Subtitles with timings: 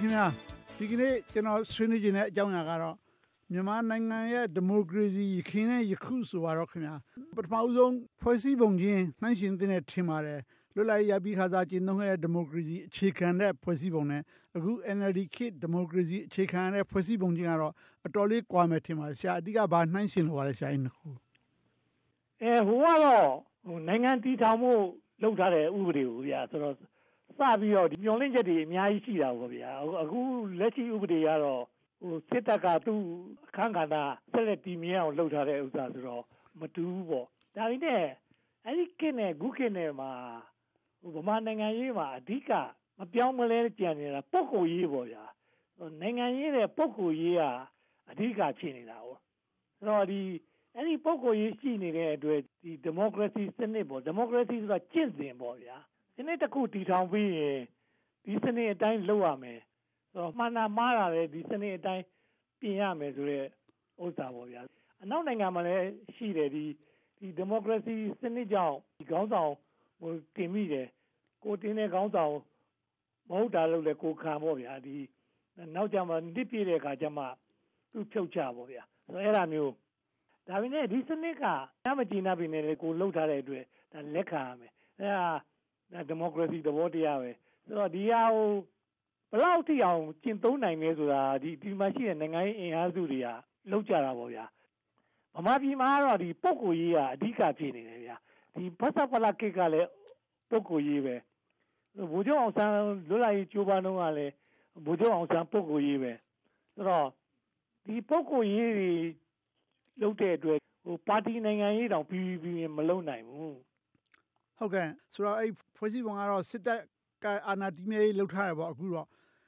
[0.00, 0.30] ခင်များ
[0.78, 2.96] ဒီကနေ့ကျွန်တော်ဆွေးနွေးခြင်းတဲ့အကြောင်းအရာကတော့
[3.52, 6.94] မြန်မာနိုင်ငံရဲ့ဒီမိုကရေစီရခင်နဲ့ယခုဆိုတော့ခင်ဗျာ
[7.36, 10.40] ပထမဦးဆုံးဖွဲ့စည်းပုံချင်းနှိုင်းရှင်တဲ့ထင်ပါတယ်
[10.74, 14.22] လွတ်လပ်ရပြီးခါစားကျင်းသုံးခဲ့တဲ့ဒီမိုကရေစီအခြေခံတဲ့ဖွဲ့စည်းပုံနဲ့
[14.56, 17.72] အခု NLD ခေတ်ဒီမိုကရေစီအခြေခံတဲ့ဖွဲ့စည်းပုံချင်းကတော့
[18.06, 21.08] အတော်လေးကွာမယ်ထင်ပါတယ်ဆရာအဓိကဘာနှိုင်းရှင်လိုပါလဲဆရာအင်းခု
[22.42, 23.26] အဲဟိုကတော့
[23.66, 24.72] ဟိုနိုင်ငံတည်ထောင်မှု
[25.22, 26.74] လုပ်ထားတဲ့ဥပဒေကိုဗျာဆိုတော့
[27.38, 29.70] စပြီးတော့ဒီမျောလင့်ချက်တွေအများကြီးရှိတာပေါ့ဗျာ
[30.02, 30.20] အခု
[30.58, 31.62] လက်ရှိဥပဒေကတော့
[32.00, 33.02] ဟိုစစ်တပ်ကသူ့
[33.46, 33.94] အခန်းကဏ္ဍ
[34.32, 36.22] ဆက်လက်တည်မြဲအောင်လုပ်ထားတဲ့ဥစ္စာဆိုတော့
[36.60, 37.26] မတူဘူးပေါ့
[37.56, 38.04] ဒါပေမဲ့
[38.64, 40.10] အဲ့ဒီကိနဲ့ဂုကိနဲ့မှာ
[41.00, 42.50] ဟိုဗမာနိုင်ငံရေးမှာအဓိက
[42.98, 45.24] မပြောင်းမလဲကြံနေတာပုဂ္ဂိုလ်ရေးပေါ့ဗျာ
[46.00, 47.42] နိုင်ငံရေးတဲ့ပုဂ္ဂိုလ်ရေးက
[48.10, 49.18] အဓိကဖြစ်နေတာပေါ့
[49.78, 50.20] ဆိုတော့ဒီ
[50.74, 55.76] အဲ့ဒီပုဂ္ဂိုလ်ရေးရှိနေတဲ့အတွက်ဒီဒီမိုကရေစီစနစ်ပေါ့ဒီမိုကရေစီဆိုတာကျင့်စဉ်ပေါ့ဗျာ
[56.14, 57.58] စနစ်တစ်ခုတည်ထောင်ပြီးရင်
[58.24, 59.60] ဒီစနစ်အတိုင်းလုပ်ရမယ်
[60.12, 62.04] ဆိုတော့မှန်တာမှားတာလေဒီစနစ်အတိုင်း
[62.60, 63.44] ပြင်ရမယ်ဆိုတဲ့
[64.02, 64.60] ဥစ္စာပေါ့ဗျာ
[65.02, 65.84] အနောက်နိုင်ငံမှာလည်း
[66.16, 66.64] ရှိတယ်ဒီ
[67.18, 69.52] ဒီဒီမိုကရေစီစနစ်ကြောင့်ဒီခေါင်းဆောင်
[70.00, 70.88] ဟိုတင်မိတယ်
[71.44, 72.34] ကိုတင်တဲ့ခေါင်းဆောင်
[73.28, 74.96] မဟုတ်တာလို့လေကိုခံပေါ့ဗျာဒီ
[75.74, 77.24] နောက်ကြမှာတစ်ပြည့်တဲ့အခါကျမှ
[77.92, 79.72] သူ့ဖြုတ်ချပေါ့ဗျာဆိုတော့အဲ့ဒါမျိုး
[80.48, 81.44] ဒါပေမဲ့ဒီစနစ်က
[81.84, 85.28] ညမကြည်နာပြီနဲ့ကိုလှုပ်ထားတဲ့အတွက်ဒါလက်ခံရမယ်အဲ့ဒါ
[86.08, 87.30] ဒီမိုကရေစီသဘောတရားပဲ
[87.64, 88.48] ဆိုတော့ဒီဟာကို
[89.30, 93.28] ဘလောက်ထိအောင်ကျင့်သုံးနိုင်လဲဆိုတာဒီဒီမှာရှိတဲ့နိုင်ငံရေးအင်အားစုတွေက
[93.70, 94.44] လောက်ကြတာပေါ့ဗျာ
[95.34, 98.16] ဗမာပြည်မှာတော့ဒီပုဂ္ဂိုလ်ရေးကအဓိကဖြစ်နေတယ်ဗျာ
[98.54, 99.88] ဒီဖတ်စဖလာကိတ်ကလည်း
[100.50, 101.16] ပုဂ္ဂိုလ်ရေးပဲ
[102.12, 102.72] ဘိုးကျောင်းအောင်ဆန်း
[103.08, 104.32] လွတ်လပ်ရေးကြိုးပမ်းတော့ကလည်း
[104.84, 106.12] ဘိုးကျောင်းအောင်ဆန်းပုဂ္ဂိုလ်ရေးပဲ
[106.74, 107.08] ဆိုတော့
[107.86, 108.90] ဒီပုဂ္ဂိုလ်ရေးတွေ
[110.00, 113.56] လုပ်တဲ့အတွက်ဟိုပါတီနိုင်ငံရေးတောင်ပြီးပြီးမလုပ်နိုင်ဘူး
[114.60, 116.80] ဟုတ်ကဲ့ဆိုတော့အဲ့ဖွဲ့စည်းပုံကတော့စစ်တပ်
[117.24, 119.06] ကအာဏာတည်မြဲလှုပ်ထားတယ်ပေါ့အခုတော့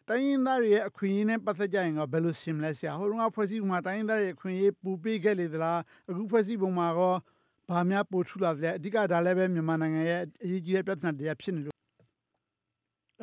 [0.08, 7.14] တိုင်းရင်းသားတွေရဲ့အခွင့်အရေးနဲ့ပတ်သက်ကြရင်ကဘယ်လိုရှင်းမလဲဆရာဟိုတုန်းကဖွဲ့စည်းပုံမှာတိုင်းရင်းသားတွေအခွင့်အရေးပူပေးခဲ့လေသလားအခုဖွဲ့စည်းပုံမှာကော
[7.68, 11.76] ဘာများပို့ထူလာသလဲအဓိကဒါလည်းပဲမြန်မာနိုင်ငံရဲ့အရေးကြီးတဲ့ပြဿနာတရားဖြစ်နေလို့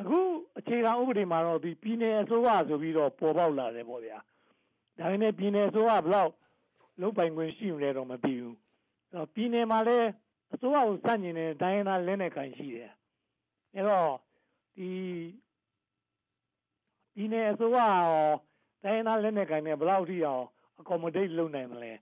[0.00, 0.18] အခု
[0.58, 4.18] အခြေခံဥပဒေမှာတော့ဒီပြည်နယ်အစိုးရဆိုပြီးတော့ပေါ်ပေါက်လာတယ်ပေါ့ဗျာ
[4.98, 6.30] ဒါပေမဲ့ပြည်နယ်အစိုးရဘလောက်
[7.00, 8.56] လုံးပိုင်ခွင့်ရှိမလဲတော့မသိဘူး
[9.34, 10.08] ပြည်နယ်မှာလည်း
[10.52, 12.90] အစိုးရကိုစန့်ကျင်တဲ့တိုင်းရင်းသားလက်နက်ကိုင်ရှိတယ်
[13.74, 14.12] အဲတော့
[14.76, 14.90] ဒီ
[17.14, 18.30] ဒီနယ်အစိုးရရော
[18.82, 20.44] တိုင်းရင်းသားလက်နက်ကိုင်နဲ့ဘယ်လောက်ထိအောင်
[20.80, 21.92] accommodate လုပ်နိုင်မလဲ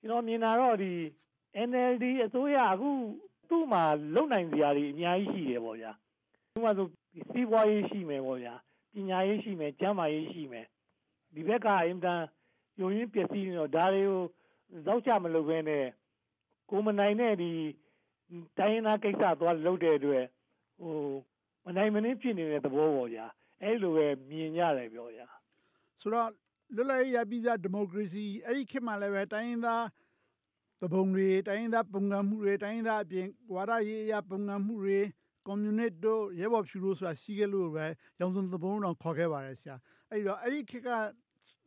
[0.00, 0.92] ကျွန်တော်မြင်တာတော့ဒီ
[1.68, 2.90] NLD အစိုးရအခု
[3.48, 3.82] သူ့မှာ
[4.14, 5.92] လုံနိုင်စရာတွေအများကြီးရှိတယ်ပေါ့ဗျာ
[6.54, 6.86] ဥပမာဆို
[7.32, 8.54] စီးပွားရေးရှိမယ်ပေါ့ဗျာ
[8.94, 10.66] ပညာရေးရှိမယ်ကျန်းမာရေးရှိမယ်
[11.34, 12.20] ဒီဘက်ကအင်တန်
[12.80, 14.20] ယုံရင်းပျက်စီးနေတော့ဒါတွေကို
[14.86, 15.84] ဇောက်ချမလုပ်ဘဲနဲ့
[16.72, 17.50] ကိုမနိုင်တဲ့ဒီ
[18.58, 20.24] တိုင်းရင်းသားကိစ္စသွားလုပ်တဲ့အတွက်
[20.80, 20.96] ဟို
[21.66, 23.26] မနိုင်မနှင်းဖြစ်နေတဲ့သဘောပေါ့ဗျာ
[23.62, 25.26] အဲ့လိုပဲမြင်ရတယ်ပြောဗျာ
[26.00, 26.28] ဆိုတော့
[26.74, 29.84] လွတ်လပ်ရေးရပြီးသားဒီမိုကရေစီအဲ့ဒီခေတ်မှာလည်းပဲတိုင်းရင်းသား
[30.82, 35.00] တပုံတွေတိုင်းရင်းသားပုံကံမှုတွေတိုင်းရင်းသားအပြင်ဝါဒရေးအရာပုံကံမှုတွေ
[35.46, 37.86] ကွန်မြူနစ်တို့ရဲဘော်ဖြူလို့ဆိုတာရှိခဲ့လို့ပဲ
[38.20, 39.76] ရောင်စုံသဘုံတော့ခေါ်ခဲ့ပါတယ်ဆရာ
[40.10, 40.90] အဲ့တော့အဲ့ဒီခေတ်က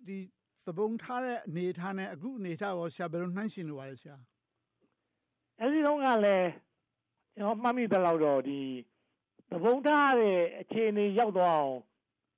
[0.07, 0.17] ဒီ
[0.65, 4.17] သဘုံထားတဲ့အနေထားနဲ့အခုအနေထားရောဆရာဘယ်လိုနှိုင်းရှင်လို့ပါလဲဆရာ
[5.59, 6.49] အဲ့ဒီတော့ကလည်း
[7.35, 8.61] ကျွန်တော်မှတ်မိသလောက်တော့ဒီ
[9.49, 11.75] သဘုံထားတဲ့အခြေအနေရောက်တော့အောင်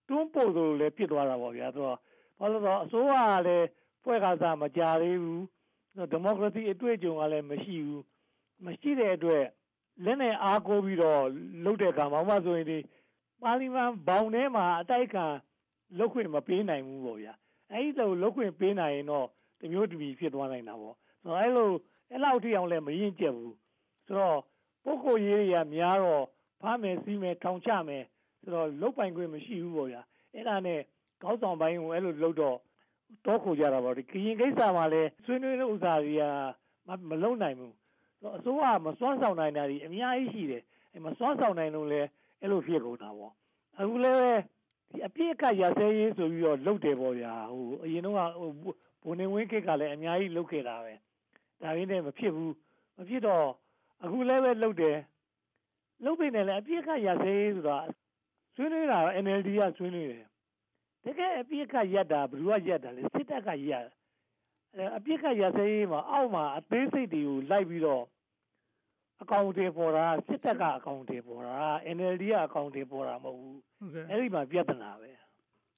[0.07, 1.99] တွန်းပို့လို့လည်းဖြစ်သွားတာပေါ့ဗျာဆိုတော့
[2.39, 3.67] ဘာလို့လဲဆိုတော့အစိုးရကလည်း
[4.03, 5.43] ဖွဲ့ကစားမကြသေးဘူး
[6.11, 8.03] ဒီမိုကရေစီအတွေ့အကြုံကလည်းမရှိဘူး
[8.65, 9.43] မရှိတဲ့အတွက်
[10.05, 11.21] လက်နဲ့အားကိုးပြီးတော့
[11.63, 12.77] လှုပ်တဲ့အခါမှာဥပမာဆိုရင်ဒီ
[13.41, 15.25] ပါလီမန်ဘောင်ထဲမှာအတိုက်ခံ
[15.97, 17.33] လှုပ်ခွင့်မပေးနိုင်ဘူးပေါ့ဗျာ
[17.71, 19.27] အဲဒီလိုလှုပ်ခွင့်ပေးနိုင်ရင်တော့
[19.59, 21.69] တမျိုးတမီဖြစ်သွားနိုင်တာပေါ့ဆိုတော့အဲလို
[22.11, 23.55] အဲ့လောက်ထိအောင်လည်းမရင်ကျက်ဘူး
[24.07, 24.39] ဆိုတော့
[24.83, 26.25] ပုဂ္ဂိုလ်ရေးတွေကများတော့
[26.61, 28.03] ဖမ်းမယ်စီးမယ်ထောင်ချမယ်
[28.41, 30.01] ဆိုတော့လုတ်ပိုင်ခွင့်မရှိဘူးပေါ့ဗျာ
[30.33, 30.79] အဲ့ဒါနဲ့
[31.23, 32.57] ကောင်းဆောင်ပိုင်းကိုအဲ့လိုလုတ်တော့
[33.25, 36.23] တော့ခုကြတာပေါ့ဒီကရင်ကိစ္စမှာလည်းဆွေးနွေးတဲ့ဥစ္စာတွေက
[37.09, 37.73] မလုံနိုင်ဘူး
[38.37, 42.01] အစိုးရမစွမ်းဆောင်နိုင်တာဒီအများကြီးရှိတယ်အဲမစွမ်းဆောင်နိုင်လို့လဲ
[42.41, 43.33] အဲ့လိုဖြစ်ကုန်တာပေါ့
[43.79, 44.19] အခုလည်း
[44.89, 48.49] ဒီအပြည့်အခါရစဲရေးဆိုပြီးတော့လုတ်တယ်ပေါ့ဗျာဟိုအရင်တော့ဟို
[49.03, 50.93] ဘုံနေဝင်းကိကလည်းအများကြီးလုတ်ခဲ့တာပဲ
[51.61, 52.53] ဒါရင်းနဲ့မဖြစ်ဘူး
[52.97, 53.47] မဖြစ်တော့
[54.03, 54.97] အခုလည်းပဲလုတ်တယ်
[56.03, 57.77] လုတ်ပြီနဲ့လည်းအပြည့်အခါရစဲရေးဆိုတာ
[58.55, 60.25] ဆွေးနွေးတာ NLD ကဆွေးနွေးတယ်
[61.03, 63.85] တကယ်အပြည့်အခါရက်တာဘယ်သူကရက်တာလဲစစ်တပ်ကရက်
[64.97, 68.03] အပြစ်ခတ်ရစဲရေးမှာအောက်မှာအသေးစိတ်တွေကိုလိုက်ပြီးတော့
[69.21, 71.57] အကောင့်တွေပေါ်တာစစ်တပ်ကအကောင့်တွေပေါ်တာ
[71.95, 73.59] NLD ကအကောင့်တွေပေါ်တာမဟုတ်ဘူး
[74.09, 75.09] အဲ့ဒီမှာပြဿနာပဲ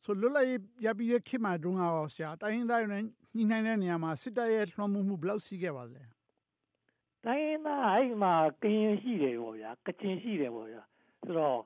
[0.04, 3.04] ဆိုလွတ်လပ်ရေးရပြီးတဲ့ခေတ်မှာတုန်းကတော့ဆရာတိုင်းရင်းသားတွေနဲ့
[3.36, 6.01] ညှိနှိုင်းတဲ့နေရာမှာ စစ်တပ်ရဲ့ လွှမ်းမိုးမှု ဘယ်လောက်ရှိခဲ့ပါလဲ
[7.25, 10.81] တိုင်းရင်းသားအဲ့မှာ ကရင်ရှိတယ်ပေါ့ဗျာကချင် ရှိတယ်ပေါ့ဗျာ
[11.24, 11.60] ဆိုတော့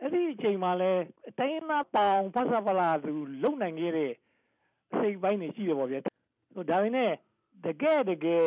[0.00, 0.92] အဲ့ဒီအချိန်မှာလဲ
[1.28, 3.12] အတိုင်းအသားပေါင် ဖဆဖလာသူ
[3.42, 4.12] လုံနိုင်ခဲ့တဲ့
[4.98, 6.12] စိတ်ပိုင်းတွေ ရှိတယ်ပေါ့ဗျာဒါ
[6.82, 7.12] ပေမဲ့
[7.64, 8.46] တကယ်တကယ်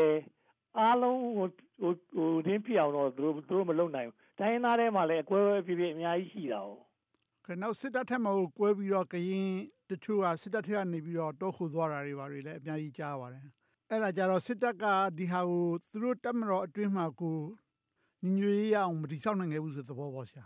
[0.80, 1.48] အားလုံးဟို
[1.82, 6.99] ဟိုဟိုတင်းပြအောင်တော့ သူတို့သူတို့မလုံနိုင်ဘူး တိုင်းရင်းသားထဲမှာလည်းအကွဲအပြည့်ပြည့်အများကြီး ရှိတာ哦ကဲ
[7.62, 9.50] နောက် စစ်တပ်ထက်မှာကိုကွဲပြီးတော့ ကရင်
[9.90, 13.44] တချို့က စစ်တပ်ထက်ကနေပြီးတော့ တောခုသွားတာတွေပါတွေလည်း အများကြီး ကြားပါတယ်
[13.90, 14.86] အဲ့ဒါကြတော့ စစ်တပ်က
[15.18, 17.38] ဒီဟာကို သူတို့တက်မတော်အတွင်းမှာကို
[18.24, 20.46] ညီညွတ်ရေးအောင် မတိဆောက်နိုင်ခဲ့ဘူးဆိုသဘောပေါ့ဆရာ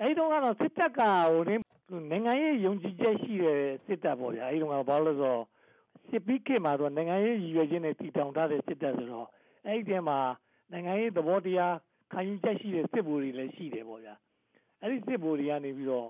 [0.00, 5.42] အဲဒီတော့ကတော့ စစ်တပ်ကဟိုနိုင်ငံရေးယုံကြည်ချက်ရှိတဲ့ စစ်တပ်ပေါ့ဗျာအဲဒီတော့ကဘာလို့လဲဆိုတော့
[6.08, 9.26] စစ်ပြီးခေတ်မှာတော့နိုင်ငံရေးရည်ရွယ်ချက်နဲ့ တည်ထောင်ထားတဲ့ စစ်တပ်ဆိုတော့
[9.66, 10.18] အဲ့ဒီထဲမှာ
[10.72, 11.74] နိုင်ငံရေးသဘောတရား
[12.12, 14.14] ခံယူချက်ရှိတဲ့ စစ်ဗိုလ်တွေလည်း ရှိတယ်ပေါ့ဗျာ
[14.82, 16.08] အဲ့ဒီစစ်ဗိုလ်တွေကနေပြီးတော့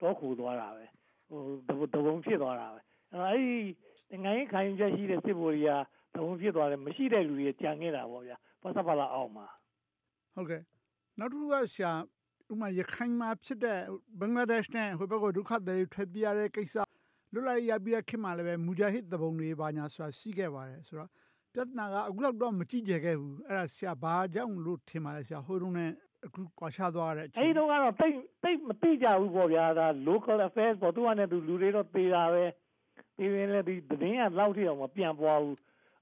[0.00, 0.84] တောခိုသွားတာပဲ
[1.28, 2.80] ဟိုတဘုံဖြစ်သွားတာပဲ
[3.12, 3.38] အဲ့
[4.10, 5.70] ဒီနိုင်ငံရေးခံယူချက်ရှိတဲ့စစ်ဗိုလ်တွေက
[6.14, 9.46] တဘုံဖြစ်သွားတယ်မရှိတဲ့လူတွေကြံခဲ့တာပေါ့ဗျာဖဆဖလာအောင်မှာ
[10.34, 10.62] ဟုတ်ကဲ့
[11.18, 11.90] နောက်တစ်ခုကရှာ
[12.52, 13.78] ဥမာရခိုင်မှာဖြစ်တဲ့
[14.20, 16.76] ဘင်္ဂလားဒေ့ရှ်နဲ့ဟိုဘက်ကဒုက္ခသည်ထွက်ပြေးရတဲ့ကိစ္စ
[17.32, 21.10] လွတ်လပ်ရေးရပြီးတဲ့ခေတ်မှာလည်းပဲမူဂျာဟစ်သဘုံတွေဘာညာဆိုတာရှိခဲ့ပါတယ်ဆိုတော့
[21.54, 25.92] ပြဿနာကအခုလောက်တော့မကြည့်ကြခဲ့ဘူးအဲ့ဒါဆရာဘာကြောင့်လို့ထင်ပါလဲဆရာဟိုတုန်းနဲ့
[26.26, 32.44] အခုကွာခြားသွားတဲ့အချိန်အဲ့ဒီတော့ကတော့တိတ်တိတ်မသိကြဘူးပေါ့ဗျာဒါ local affairs ပေါ့သူကလည်းသူလူတွေတော့သေးတာပဲ
[33.18, 35.58] ဒီရင်လည်းဒီသတင်းကလောက်ထိအောင်မပြန်ပွားဘူး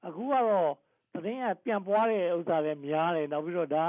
[0.06, 0.70] အခုကတော့
[1.14, 3.88] သတင်းကပြန်ပွားတဲ့ဥစ္စာလည်းများတယ်နောက်ပြီးတော့ဒါ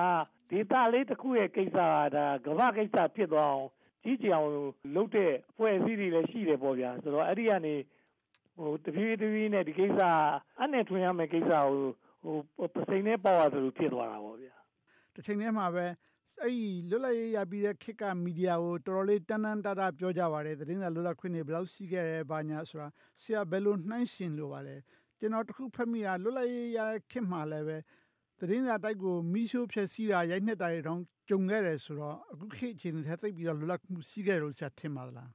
[0.49, 3.67] ဒေတာလေးတစ်ခုရဲ့ကိစ္စကဒါကမ္ဘာကိစ္စဖြစ်သွားအောင်
[4.03, 4.49] ကြီးကြအောင်
[4.95, 7.75] လုပ်တဲ့ဖွဲ့စည်းတွေလည်းရှိတယ်ပေါ့ဗျာဆိုတော့အဲ့ဒီကနေ
[8.57, 10.01] ဟိုတပြေးတပြေးနဲ့ဒီကိစ္စ
[10.61, 14.55] အနဲ့ထွင်ရမယ့်ကိစ္စကိုဟိုပစိန်နဲ့ပေါ့ရသလိုဖြစ်သွားတာပေါ့ဗျာ
[15.13, 15.85] တစ်ချိန်တည်းမှာပဲ
[16.41, 22.87] အဲ့ဒီလွတ်လပ်ရေးရပြီးတဲ့ခေတ်ကမီဒီယာကိုတော်တော်လေးတန်းတန်းတတာပြောကြပါတယ်သတင်းစာလွတ်လပ်ခွင့်တွေဘယ်လောက်ရှိခဲ့တယ်ဘာညာဆိုတာ
[23.21, 24.75] ဆရာဘယ်လိုနှိုင်းရှင်လို့ပါလဲ
[25.19, 26.79] ကျွန်တော်တခုဖတ်မိတာလွတ်လပ်ရေးရ
[27.11, 27.77] ခေတ်မှာလည်းပဲ
[28.39, 35.29] သတင်းစာတိုက်ကိုမိရှိုးဖြက်စီးတာရိုက်နှက်တာတွေတောင်ကြုံခဲ့တယ်ဆိုတော့အခုခေတ်အခြေအနေထက်သိပ်ပြီးတော့လွတ်လပ်မှုရှိခဲ့လို့ဆရာထင်ပါသလား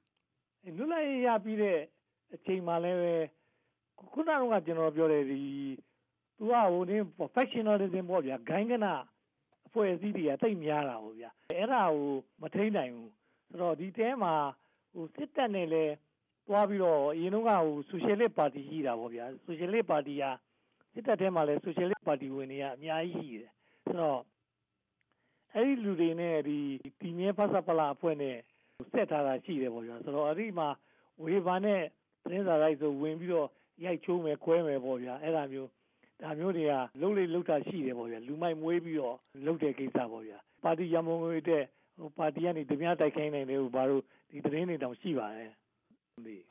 [0.77, 1.79] လွတ်လပ်ရေးရပြီးတဲ့
[2.35, 3.15] အချိန်မှလည်းပဲ
[4.13, 5.41] ခုနကကျွန်တော်ပြောတယ်ဒီ
[6.37, 8.95] သူကဟိုနေ professionalism ပေါ့ဗျာဂိုင်းကနာ
[9.75, 12.13] အဖွဲ့အစည်းတွေကတိတ်များတာပေါ့ဗျာအဲ့ဒါကို
[12.43, 13.11] မထိန်နိုင်ဘူး
[13.49, 14.35] ဆိုတော့ဒီတဲမှာ
[14.93, 15.95] ဟိုစစ်တပ်နဲ့လည်း
[16.49, 20.25] သွားပြီးတော့အရင်တော့ကဟို socialist party ရှိတာပေါ့ဗျာ socialist party က
[20.95, 23.53] စစ်တပ်ထဲမှာလည်း socialist party ဝင်တွေကအများကြီးရှိတယ်
[23.85, 24.21] ဆိုတော့
[25.55, 26.59] အဲ့ဒီလူတွေနဲ့ဒီ
[27.01, 28.37] တီမြဲဖဆပလာအဖွဲ့နဲ့
[28.93, 30.69] ဆက်ထားတာရှိတယ်ပေါ့ဗျာဆိုတော့အဲ့ဒီမှာ
[31.23, 31.83] ဝေဘာနဲ့
[32.25, 33.49] သတင်းစာလိုက်ဆိုဝင်ပြီးတော့
[33.85, 35.71] ရိုက်ချိုးမယ်ခွဲမယ်ပေါ့ဗျာအဲ့ဒါမျိုး
[36.23, 41.63] ဒါမျိုးတွေကလှုပ်လေလှုပ်တာရှိတယ်ပေါ့ဗျာလူမိုက်မွေးပြီးတော့လှုပ်တဲ့ကိစ္စပေါ့ဗျာပါတီရမုံငွေတဲ့
[41.99, 45.51] ဟိုပါတီကနေတပြားတိုက်ခိုင်းနိုင်တယ်ဟိုဘာလို့ဒီသတင်းတွေတောင်ရှိပါတယ်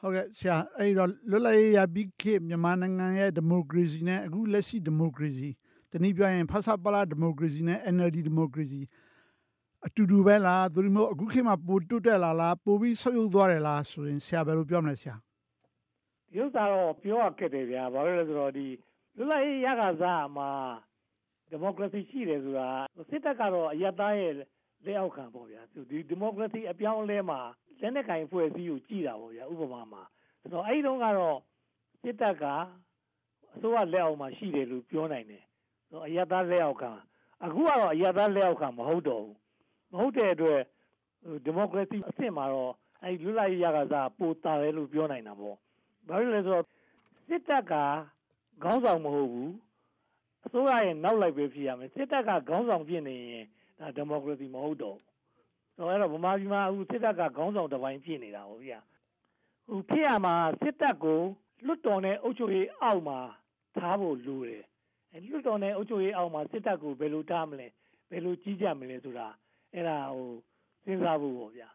[0.01, 5.49] ဟုတ်ကဲ့ဆရာအဲ့တော့လွတ်လပ်ရေးရပြီးခေတ်မြန်မာနိုင်ငံရဲ့ဒီမိုကရေစီနဲ့အခုလက်ရှိဒီမိုကရေစီ
[5.91, 8.81] တနည်းပြောရင်ဖဆပလာဒီမိုကရေစီနဲ့ NLD ဒီမိုကရေစီ
[9.85, 15.15] အတူတူပဲလားသူတို့အခုခေတ်မှာပိုတွတ်တက်လာလားပိုပြီးဆုပ်ယုပ်သွားတယ်လားဆိုရင်ဆရာဘယ်လိုပြောမလဲဆရာ
[16.31, 18.67] ဒီဥစ္စာတော့ပြောရခဲ့တယ်ဗျာဘာလို့လဲဆိုတော့ဒီ
[19.17, 20.49] လွတ်လပ်ရေးရခါစားမှာ
[21.49, 22.69] ဒီမိုကရေစီရှိတယ်ဆိုတာ
[23.09, 24.33] စစ်တပ်ကတော့အယက်သားရဲ့
[24.85, 27.39] လက်အောက်ခံပေါ့ဗျာဒီဒီမိုကရေစီအပြောင်းအလဲမှာ
[27.81, 30.01] လက်နက်ကင်ဖွဲ့စည်းကိုကြည်တာပေါ့ဗျာဥပမာမှာ
[30.41, 31.37] ဆိုတော့အဲ့ဒီတော့ကတော့
[32.01, 32.45] စစ်တပ်က
[33.55, 35.43] အစိုးရလက်အောက်မှာရှိတယ်လို့ပြောနိုင်တယ်
[35.89, 36.91] ဆိုတော့အယက်သားလက်အောက်ခံ
[37.43, 39.35] အခုကတော့အယက်သားလက်အောက်ခံမဟုတ်တော့ဘူး
[39.91, 40.59] မဟုတ်တဲ့အတွက်
[41.45, 42.71] ဒီမိုကရေစီအဆင့်မှာတော့
[43.03, 45.55] အဲ့လွတ်လပ်ရေးရကစားပိုတာတယ်လို့ပြောနိုင်တာပေါ့
[46.07, 46.65] ဘာလို့လဲဆိုတော့
[47.27, 47.73] စစ်တပ်က
[48.63, 49.51] ခေါင်းဆောင်မဟုတ်ဘူး
[50.45, 53.45] အစိုးရရဲ့နောက်လိုက်ပဲဖြစ်ရမယ်စစ်တပ်ကခေါင်းဆောင်ဖြစ်နေရင်
[53.79, 54.97] ဒါဒီမိုကရေစီမဟုတ်တော့
[55.75, 58.79] ဆိုတော့ဗမာပြည်မှာအခုစစ်တပ်ကခေါင်းဆောင်တစ်ပိုင်းဖြစ်နေတာဟုတ်ဗျာ
[59.67, 61.19] ဟိုဖြစ်ရမှာစစ်တပ်ကို
[61.65, 63.19] လွတ်တော်နဲ့အုပ်ချုပ်ရေးအောက်မှာ
[63.77, 64.63] ထားဖို့လိုတယ်
[65.13, 67.67] အဲလွတ်တော်နဲ့အုပ်ချုပ်ရေးအောက်မှာစစ်တပ်ကိုဘယ်လိုထားမလဲ
[68.09, 69.27] ဘယ်လိုကြီးကြပ်မလဲဆိုတာ
[69.73, 70.31] အဲ့ဒါဟို
[70.85, 71.69] စဉ်းစားဖို့ပေါ့ဗျာ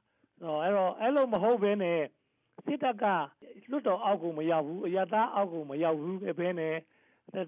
[0.62, 2.00] အဲ့တော့အဲ့လိုမဟုတ်ဘဲနဲ့
[2.66, 3.04] စစ်တပ်က
[3.70, 6.74] လွတ်တော်အောက်ကိုမရောက်ဘူးအရသားအောက်ကိုမရောက်ဘူးပဲပဲနဲ့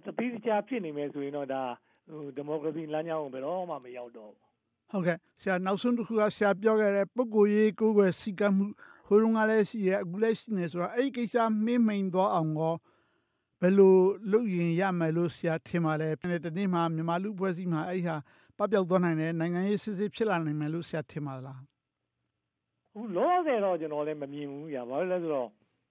[0.05, 1.62] တပိစချဖြစ်နေမယ်ဆိုရင်တော့ဒါ
[2.09, 4.50] ဟိုဒီမိုကရေစီလမ်းကြောင်းကိုဘယ်တော့မှမရောက်တော့ဘူး
[4.90, 8.67] ဟုတ်ကဲ့ဆရာနောက်ဆုံးတစ်ခုကဆရာပြောခဲ့တဲ့ပုဂ္ဂိုလ်ရေးကိုယ်ွယ်စီကမှု
[9.07, 12.76] ဟိုတုန်းကလည်းရှိရအခုလည်းရှိနေဆိုတော့အဲ့ဒီကိစ္စမေးမိန်သွားအောင်ရော
[13.61, 13.97] ဘယ်လို
[14.33, 18.17] လုပ်ရင်ရမယ်လို့ဆရာထင်ပါလဲဒီနေ့မှာမြန်မာလူဖွဲ့စည်းမှာအဲ့ဒီဟာ
[18.59, 21.61] ပပျောက်သွားနိုင်တယ်နိုင်ငံရေးစစ်စစ်ဖြစ်လာနိုင်မယ်လို့ဆရာထင်ပါလား
[22.93, 25.50] အခုလောဆယ်တော့ကျွန်တော်လည်းမမြင်ဘူးညာဘာလို့လဲဆိုတော့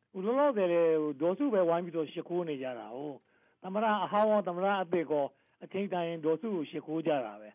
[0.08, 0.80] အခုလောလောဆယ်လေ
[1.20, 3.16] ဒေါ်စုပဲဝိုင်းပြီးတော့ရှ िख ိုးနေကြတာဟုတ်
[3.62, 5.26] သမရအဟောင်းရောသမရအသစ်ကော
[5.64, 7.50] အချိန်တိုင်းဒေါ်စုကိုရှ िख ိုးကြတာပဲ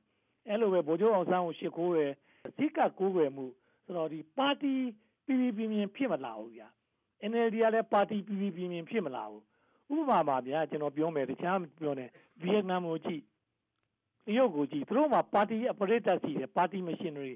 [0.48, 2.12] အဲ့လိုပဲဗိုလ်ချုပ်အောင်ဆန်းကိုရှ िख ိုးတယ်
[2.48, 3.46] အစိကကိုးွယ်မှု
[3.84, 4.74] ဆိုတော့ဒီပါတီ
[5.26, 6.68] ပြည်ပြည်ပြင်းပြင်းဖြစ်မလာဘူးဗျာ
[7.30, 9.44] NLD ကလည်းပါတီပြည်ပြည်ပြင်းပြင်းဖြစ်မလာဘူး
[10.00, 12.06] ဥပမာပါဗျာကျွန်တော်ပြောမယ်တခြားပြောနေ
[12.42, 13.24] ဗီယက်နမ်ကိုကြည့်
[14.26, 17.36] တရုတ်ကိုကြည့်သူတို့မှာပါတီအပရိသတ်ရှိတယ်ပါတီမရှင်တွေဗ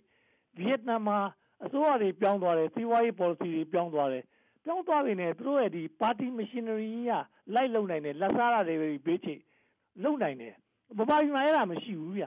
[0.58, 1.18] ဗီယက်နမ်မှာ
[1.65, 4.25] အစိုးရတွေပြောင်းသွားတယ်စီးပွားရေး policy တွေပြောင်းသွားတယ်
[4.65, 7.13] ပြောင်းသွားပြီနဲ့သူတို့ရဲ့ဒီ party machinery က
[7.55, 9.41] လိုက်လုံနိုင်တယ်လက်စားရတယ်ဘေးချိတ်
[10.03, 10.55] လုံနိုင်တယ်
[10.99, 12.25] ဗမာပြည်မှာအဲ့ဒါမရှိဘူးဗျ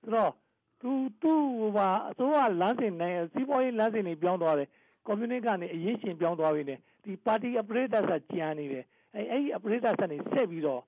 [0.00, 0.32] ဆိုတော့
[0.80, 0.90] သူ
[1.22, 4.68] သူ့ဟိုမှာအစိုးရလမ်းစဉ်နိုင်စီးပွားရေးလမ်းစဉ်တွေပြောင်းသွားတယ်
[5.06, 10.82] ကွန်မြူနစ်ကနေအရေးရှင်ပြောင်းသွားပြီနဲ့ဒီပါတီအပရိသတ်ဆက်ကြံနေတယ်အဲအဲ့ဒီအပရိသတ်ဆက်နေဆက်ပြီးတော့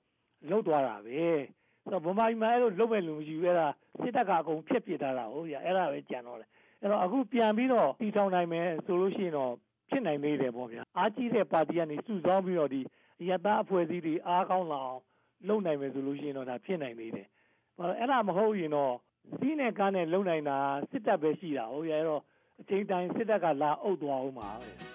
[0.49, 1.27] လှုပ်သွားတာပဲ
[1.83, 3.69] ဆိုတော့ဗမာပြည်မှာအဲ့လိုလှုပ်မဲ့လူမရှိဘူးအဲ့ဒါ
[4.01, 6.49] စစ်တပ်ကအကုန်ဖျက်ပစ်ထားတာဟုတ်ရအဲ့ဒါပဲကြံတော့တယ်
[6.83, 9.53] အဲ့တော့အခုပြန်ပြီးတော့တည်ထောင်နိုင်မယ်ဆိုလို့ရှိရင်တော့
[9.91, 12.81] ဖြစ်နိုင်သေးတယ်ပေါ့ဗျာအားကြီးတဲ့ပါတီကနေစုဆောင်းပြီးတော့ဒီ
[13.29, 15.01] ရတအဖွဲ့အစည်းတွေအားကောင်းလာအောင်
[15.49, 17.27] လုပ်နိုင်မယ်ဆိုလို့ရှိရင်တော့ဒါဖြစ်နိုင်သေးတယ်
[17.79, 18.95] အဲ့ဒါမဟုတ်ရင်တော့
[19.39, 20.59] စီးနဲ့ကားနဲ့လုံနိုင်တာ
[20.91, 22.23] စစ်တပ်ပဲရှိတာဟုတ်ရဲ့အဲ့တော့
[22.61, 24.88] အချိန်တိုင်းစစ်တပ်ကလာအုပ်သွားအောင်ပါပဲ